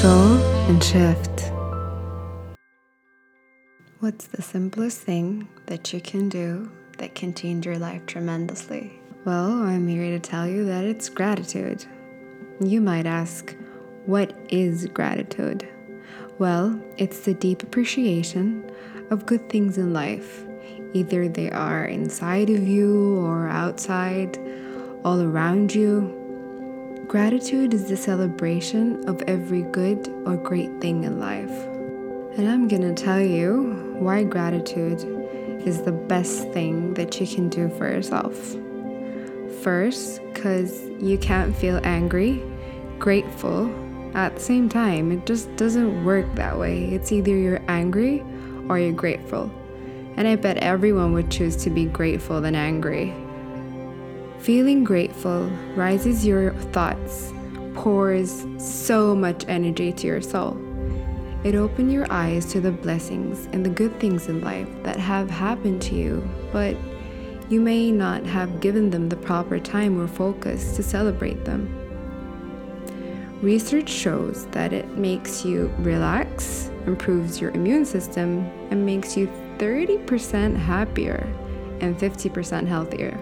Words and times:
control 0.00 0.38
and 0.70 0.82
shift. 0.82 1.52
What's 3.98 4.28
the 4.28 4.40
simplest 4.40 5.02
thing 5.02 5.46
that 5.66 5.92
you 5.92 6.00
can 6.00 6.30
do 6.30 6.72
that 6.96 7.14
can 7.14 7.34
change 7.34 7.66
your 7.66 7.78
life 7.78 8.06
tremendously? 8.06 8.98
Well, 9.26 9.52
I'm 9.62 9.86
here 9.86 10.10
to 10.10 10.18
tell 10.18 10.46
you 10.46 10.64
that 10.64 10.84
it's 10.84 11.10
gratitude. 11.10 11.84
You 12.64 12.80
might 12.80 13.04
ask, 13.04 13.54
what 14.06 14.32
is 14.48 14.86
gratitude? 14.86 15.68
Well, 16.38 16.82
it's 16.96 17.20
the 17.20 17.34
deep 17.34 17.62
appreciation 17.62 18.70
of 19.10 19.26
good 19.26 19.50
things 19.50 19.76
in 19.76 19.92
life. 19.92 20.46
Either 20.94 21.28
they 21.28 21.50
are 21.50 21.84
inside 21.84 22.48
of 22.48 22.66
you 22.66 23.18
or 23.18 23.48
outside, 23.48 24.38
all 25.04 25.20
around 25.20 25.74
you. 25.74 26.16
Gratitude 27.10 27.74
is 27.74 27.88
the 27.88 27.96
celebration 27.96 29.02
of 29.08 29.20
every 29.26 29.62
good 29.62 30.08
or 30.26 30.36
great 30.36 30.70
thing 30.80 31.02
in 31.02 31.18
life. 31.18 31.50
And 32.38 32.48
I'm 32.48 32.68
gonna 32.68 32.94
tell 32.94 33.20
you 33.20 33.96
why 33.98 34.22
gratitude 34.22 35.02
is 35.66 35.82
the 35.82 35.90
best 35.90 36.48
thing 36.52 36.94
that 36.94 37.20
you 37.20 37.26
can 37.26 37.48
do 37.48 37.68
for 37.70 37.90
yourself. 37.90 38.56
First, 39.60 40.20
because 40.32 40.84
you 41.00 41.18
can't 41.18 41.52
feel 41.56 41.80
angry, 41.82 42.44
grateful 43.00 43.68
at 44.14 44.36
the 44.36 44.40
same 44.40 44.68
time. 44.68 45.10
It 45.10 45.26
just 45.26 45.56
doesn't 45.56 46.04
work 46.04 46.32
that 46.36 46.60
way. 46.60 46.84
It's 46.92 47.10
either 47.10 47.34
you're 47.34 47.64
angry 47.66 48.22
or 48.68 48.78
you're 48.78 48.92
grateful. 48.92 49.50
And 50.16 50.28
I 50.28 50.36
bet 50.36 50.58
everyone 50.58 51.12
would 51.14 51.28
choose 51.28 51.56
to 51.64 51.70
be 51.70 51.86
grateful 51.86 52.40
than 52.40 52.54
angry. 52.54 53.12
Feeling 54.40 54.84
grateful 54.84 55.50
rises 55.76 56.26
your 56.26 56.54
thoughts, 56.72 57.30
pours 57.74 58.46
so 58.56 59.14
much 59.14 59.44
energy 59.48 59.92
to 59.92 60.06
your 60.06 60.22
soul. 60.22 60.56
It 61.44 61.54
opens 61.54 61.92
your 61.92 62.10
eyes 62.10 62.46
to 62.52 62.60
the 62.60 62.72
blessings 62.72 63.48
and 63.52 63.66
the 63.66 63.70
good 63.70 64.00
things 64.00 64.28
in 64.28 64.40
life 64.40 64.68
that 64.82 64.96
have 64.96 65.28
happened 65.28 65.82
to 65.82 65.94
you, 65.94 66.26
but 66.54 66.74
you 67.50 67.60
may 67.60 67.90
not 67.92 68.24
have 68.24 68.60
given 68.60 68.88
them 68.88 69.10
the 69.10 69.16
proper 69.16 69.58
time 69.58 70.00
or 70.00 70.08
focus 70.08 70.74
to 70.76 70.82
celebrate 70.82 71.44
them. 71.44 71.68
Research 73.42 73.90
shows 73.90 74.46
that 74.52 74.72
it 74.72 74.88
makes 74.96 75.44
you 75.44 75.70
relax, 75.80 76.70
improves 76.86 77.42
your 77.42 77.50
immune 77.50 77.84
system, 77.84 78.38
and 78.70 78.86
makes 78.86 79.18
you 79.18 79.26
30% 79.58 80.56
happier 80.56 81.26
and 81.80 81.98
50% 81.98 82.66
healthier. 82.66 83.20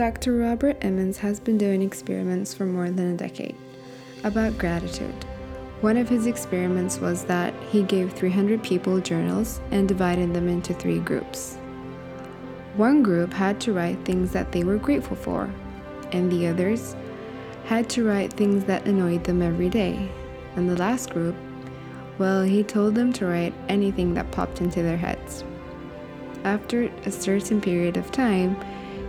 Dr. 0.00 0.38
Robert 0.38 0.78
Emmons 0.80 1.18
has 1.18 1.40
been 1.40 1.58
doing 1.58 1.82
experiments 1.82 2.54
for 2.54 2.64
more 2.64 2.90
than 2.90 3.12
a 3.12 3.16
decade 3.18 3.54
about 4.24 4.56
gratitude. 4.56 5.12
One 5.82 5.98
of 5.98 6.08
his 6.08 6.26
experiments 6.26 6.98
was 6.98 7.24
that 7.24 7.52
he 7.68 7.82
gave 7.82 8.14
300 8.14 8.62
people 8.62 8.98
journals 9.00 9.60
and 9.70 9.86
divided 9.86 10.32
them 10.32 10.48
into 10.48 10.72
three 10.72 11.00
groups. 11.00 11.56
One 12.76 13.02
group 13.02 13.34
had 13.34 13.60
to 13.60 13.74
write 13.74 14.02
things 14.06 14.32
that 14.32 14.52
they 14.52 14.64
were 14.64 14.78
grateful 14.78 15.16
for, 15.16 15.52
and 16.12 16.32
the 16.32 16.46
others 16.46 16.96
had 17.66 17.90
to 17.90 18.08
write 18.08 18.32
things 18.32 18.64
that 18.64 18.86
annoyed 18.86 19.24
them 19.24 19.42
every 19.42 19.68
day. 19.68 20.10
And 20.56 20.66
the 20.66 20.78
last 20.78 21.10
group, 21.10 21.36
well, 22.16 22.42
he 22.42 22.64
told 22.64 22.94
them 22.94 23.12
to 23.12 23.26
write 23.26 23.52
anything 23.68 24.14
that 24.14 24.32
popped 24.32 24.62
into 24.62 24.82
their 24.82 24.96
heads. 24.96 25.44
After 26.44 26.84
a 27.04 27.10
certain 27.10 27.60
period 27.60 27.98
of 27.98 28.10
time, 28.10 28.56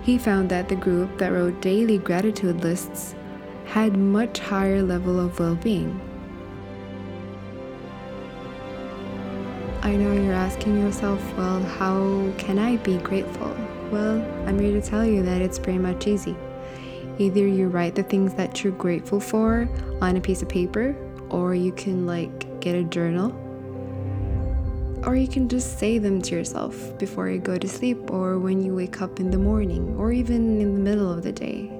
he 0.01 0.17
found 0.17 0.49
that 0.49 0.67
the 0.67 0.75
group 0.75 1.17
that 1.17 1.31
wrote 1.31 1.61
daily 1.61 1.97
gratitude 1.97 2.63
lists 2.63 3.15
had 3.65 3.95
much 3.97 4.39
higher 4.39 4.81
level 4.81 5.19
of 5.19 5.39
well-being. 5.39 5.99
I 9.83 9.95
know 9.95 10.13
you're 10.13 10.33
asking 10.33 10.79
yourself, 10.79 11.19
well, 11.37 11.61
how 11.63 12.31
can 12.37 12.59
I 12.59 12.77
be 12.77 12.97
grateful? 12.97 13.55
Well, 13.91 14.21
I'm 14.45 14.59
here 14.59 14.79
to 14.79 14.87
tell 14.87 15.05
you 15.05 15.23
that 15.23 15.41
it's 15.41 15.57
pretty 15.57 15.79
much 15.79 16.07
easy. 16.07 16.35
Either 17.17 17.47
you 17.47 17.67
write 17.67 17.95
the 17.95 18.03
things 18.03 18.33
that 18.35 18.63
you're 18.63 18.73
grateful 18.73 19.19
for 19.19 19.67
on 20.01 20.17
a 20.17 20.21
piece 20.21 20.41
of 20.41 20.49
paper, 20.49 20.95
or 21.29 21.55
you 21.55 21.71
can 21.71 22.05
like 22.05 22.59
get 22.59 22.75
a 22.75 22.83
journal, 22.83 23.31
or 25.05 25.15
you 25.15 25.27
can 25.27 25.49
just 25.49 25.79
say 25.79 25.97
them 25.97 26.21
to 26.21 26.35
yourself 26.35 26.97
before 26.97 27.29
you 27.29 27.39
go 27.39 27.57
to 27.57 27.67
sleep, 27.67 28.11
or 28.11 28.39
when 28.39 28.61
you 28.61 28.75
wake 28.75 29.01
up 29.01 29.19
in 29.19 29.31
the 29.31 29.37
morning, 29.37 29.95
or 29.97 30.11
even 30.11 30.61
in 30.61 30.73
the 30.73 30.79
middle 30.79 31.11
of 31.11 31.23
the 31.23 31.31
day. 31.31 31.71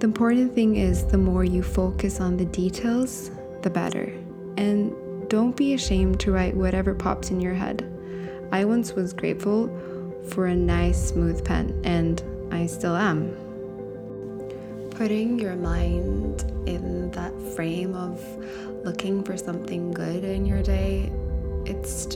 The 0.00 0.06
important 0.06 0.54
thing 0.54 0.76
is 0.76 1.04
the 1.06 1.18
more 1.18 1.44
you 1.44 1.62
focus 1.62 2.20
on 2.20 2.36
the 2.36 2.44
details, 2.44 3.30
the 3.62 3.70
better. 3.70 4.12
And 4.56 4.94
don't 5.28 5.56
be 5.56 5.74
ashamed 5.74 6.20
to 6.20 6.32
write 6.32 6.56
whatever 6.56 6.94
pops 6.94 7.30
in 7.30 7.40
your 7.40 7.54
head. 7.54 7.84
I 8.52 8.64
once 8.64 8.92
was 8.92 9.12
grateful 9.12 9.68
for 10.30 10.46
a 10.46 10.56
nice, 10.56 11.10
smooth 11.10 11.44
pen, 11.44 11.80
and 11.84 12.22
I 12.50 12.66
still 12.66 12.96
am 12.96 13.36
putting 14.98 15.38
your 15.38 15.54
mind 15.54 16.42
in 16.66 17.08
that 17.12 17.32
frame 17.54 17.94
of 17.94 18.20
looking 18.84 19.22
for 19.22 19.36
something 19.36 19.92
good 19.92 20.24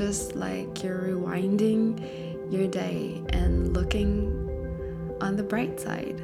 just 0.07 0.35
like 0.35 0.83
you're 0.83 0.99
rewinding 0.99 1.97
your 2.53 2.67
day 2.67 3.23
and 3.29 3.73
looking 3.73 4.27
on 5.21 5.37
the 5.37 5.45
bright 5.45 5.79
side 5.79 6.19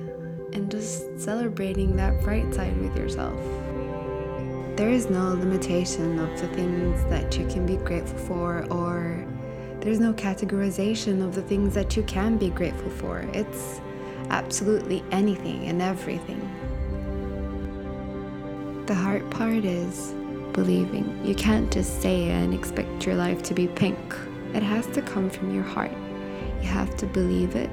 and 0.52 0.68
just 0.68 1.04
celebrating 1.16 1.94
that 1.94 2.20
bright 2.24 2.52
side 2.52 2.76
with 2.80 2.96
yourself. 2.96 3.38
There 4.76 4.90
is 4.90 5.08
no 5.08 5.28
limitation 5.28 6.18
of 6.18 6.28
the 6.40 6.48
things 6.48 7.04
that 7.04 7.38
you 7.38 7.46
can 7.46 7.66
be 7.66 7.76
grateful 7.76 8.18
for, 8.18 8.66
or 8.68 9.24
there's 9.78 10.00
no 10.00 10.12
categorization 10.12 11.24
of 11.24 11.36
the 11.36 11.42
things 11.42 11.72
that 11.74 11.96
you 11.96 12.02
can 12.02 12.36
be 12.36 12.50
grateful 12.50 12.90
for. 12.90 13.20
It's 13.32 13.80
absolutely 14.30 15.04
anything 15.12 15.66
and 15.66 15.80
everything. 15.80 16.42
The 18.86 18.94
hard 18.96 19.30
part 19.30 19.64
is 19.64 20.14
believing. 20.58 21.24
You 21.24 21.36
can't 21.36 21.72
just 21.72 22.02
say 22.02 22.24
it 22.24 22.32
and 22.32 22.52
expect 22.52 23.06
your 23.06 23.14
life 23.14 23.44
to 23.44 23.54
be 23.54 23.68
pink. 23.68 24.16
It 24.54 24.62
has 24.64 24.88
to 24.88 25.02
come 25.02 25.30
from 25.30 25.54
your 25.54 25.62
heart. 25.62 25.92
You 26.60 26.66
have 26.66 26.96
to 26.96 27.06
believe 27.06 27.54
it 27.54 27.70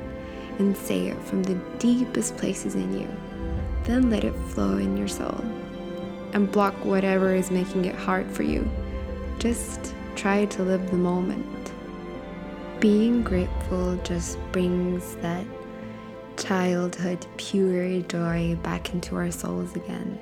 and 0.59 0.77
say 0.77 1.07
it 1.07 1.19
from 1.23 1.41
the 1.41 1.55
deepest 1.79 2.37
places 2.37 2.75
in 2.75 2.99
you. 2.99 3.09
Then 3.85 4.11
let 4.11 4.23
it 4.23 4.35
flow 4.51 4.77
in 4.77 4.95
your 4.95 5.07
soul 5.07 5.43
and 6.33 6.51
block 6.51 6.75
whatever 6.85 7.33
is 7.33 7.49
making 7.49 7.85
it 7.85 7.95
hard 7.95 8.29
for 8.29 8.43
you. 8.43 8.69
Just 9.39 9.95
try 10.15 10.45
to 10.45 10.61
live 10.61 10.91
the 10.91 10.97
moment. 10.97 11.71
Being 12.79 13.23
grateful 13.23 13.95
just 14.03 14.37
brings 14.51 15.15
that 15.17 15.45
childhood 16.37 17.25
pure 17.37 18.01
joy 18.01 18.55
back 18.61 18.93
into 18.93 19.15
our 19.15 19.31
souls 19.31 19.75
again. 19.75 20.19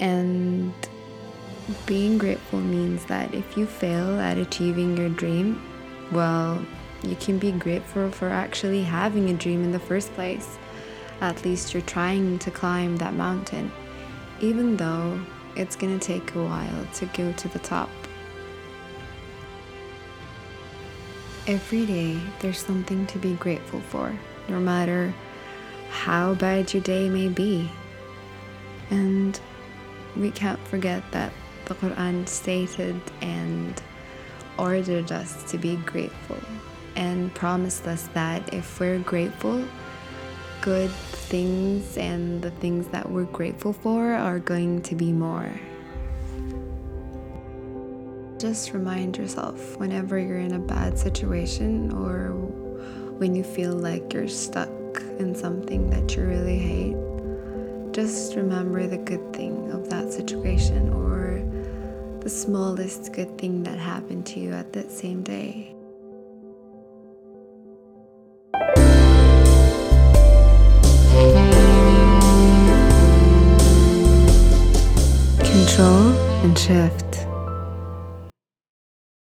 And 0.00 0.72
being 1.86 2.18
grateful 2.18 2.60
means 2.60 3.04
that 3.06 3.34
if 3.34 3.56
you 3.56 3.66
fail 3.66 4.18
at 4.18 4.38
achieving 4.38 4.96
your 4.96 5.08
dream, 5.08 5.62
well, 6.10 6.64
you 7.02 7.16
can 7.16 7.38
be 7.38 7.52
grateful 7.52 8.10
for 8.10 8.28
actually 8.28 8.82
having 8.82 9.30
a 9.30 9.34
dream 9.34 9.64
in 9.64 9.72
the 9.72 9.78
first 9.78 10.12
place. 10.14 10.58
At 11.20 11.44
least 11.44 11.72
you're 11.72 11.82
trying 11.82 12.38
to 12.40 12.50
climb 12.50 12.96
that 12.96 13.14
mountain, 13.14 13.70
even 14.40 14.76
though 14.76 15.20
it's 15.56 15.76
going 15.76 15.98
to 15.98 16.04
take 16.04 16.34
a 16.34 16.42
while 16.42 16.86
to 16.94 17.06
go 17.06 17.32
to 17.32 17.48
the 17.48 17.58
top. 17.60 17.90
Every 21.46 21.86
day, 21.86 22.20
there's 22.40 22.58
something 22.58 23.06
to 23.06 23.18
be 23.18 23.34
grateful 23.34 23.80
for 23.80 24.16
no 24.48 24.60
matter 24.60 25.12
how 25.90 26.34
bad 26.34 26.72
your 26.72 26.82
day 26.82 27.08
may 27.08 27.28
be. 27.28 27.70
And 28.90 29.38
we 30.16 30.30
can't 30.30 30.60
forget 30.68 31.02
that 31.12 31.32
the 31.66 31.74
Quran 31.74 32.28
stated 32.28 33.00
and 33.20 33.80
ordered 34.58 35.12
us 35.12 35.50
to 35.50 35.58
be 35.58 35.76
grateful 35.76 36.38
and 36.96 37.34
promised 37.34 37.86
us 37.86 38.08
that 38.14 38.52
if 38.52 38.78
we're 38.78 38.98
grateful, 38.98 39.64
good 40.60 40.90
things 40.90 41.96
and 41.96 42.42
the 42.42 42.50
things 42.50 42.86
that 42.88 43.10
we're 43.10 43.24
grateful 43.24 43.72
for 43.72 44.12
are 44.12 44.38
going 44.38 44.82
to 44.82 44.94
be 44.94 45.12
more. 45.12 45.50
Just 48.38 48.72
remind 48.72 49.16
yourself 49.16 49.76
whenever 49.78 50.18
you're 50.18 50.38
in 50.38 50.54
a 50.54 50.58
bad 50.58 50.98
situation 50.98 51.92
or 51.92 52.30
when 53.18 53.34
you 53.34 53.44
feel 53.44 53.72
like 53.72 54.12
you're 54.12 54.28
stuck 54.28 54.68
in 55.18 55.34
something 55.34 55.88
that 55.90 56.16
you 56.16 56.24
really 56.24 56.58
hate, 56.58 56.96
just 57.92 58.34
remember 58.36 58.86
the 58.86 58.98
good 58.98 59.32
thing 59.32 59.70
of 59.70 59.88
that 59.90 60.12
situation 60.12 60.91
the 62.22 62.30
smallest 62.30 63.12
good 63.12 63.36
thing 63.36 63.64
that 63.64 63.76
happened 63.76 64.24
to 64.24 64.38
you 64.38 64.52
at 64.52 64.72
that 64.72 64.90
same 64.92 65.22
day. 65.24 65.74
control 75.74 76.12
and 76.44 76.58
shift. 76.58 77.11